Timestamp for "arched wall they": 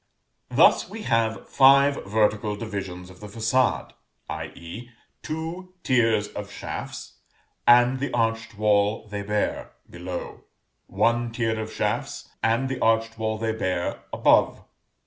8.11-9.21, 12.79-13.53